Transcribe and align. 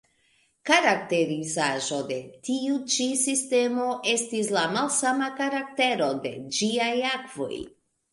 Karakterizaĵo 0.67 1.99
de 2.11 2.15
tiu 2.47 2.79
ĉi 2.93 3.05
sistemo 3.23 3.85
estis 4.13 4.49
la 4.55 4.63
malsama 4.79 5.29
karaktero 5.43 6.09
de 6.25 6.33
ĝiaj 6.61 6.89
akvoj. 7.11 7.53